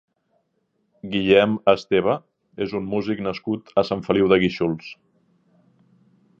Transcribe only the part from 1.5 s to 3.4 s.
Esteva és un músic